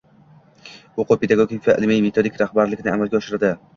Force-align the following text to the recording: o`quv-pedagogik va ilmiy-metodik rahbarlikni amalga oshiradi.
o`quv-pedagogik 1.03 1.63
va 1.69 1.75
ilmiy-metodik 1.83 2.41
rahbarlikni 2.43 2.93
amalga 2.95 3.21
oshiradi. 3.21 3.53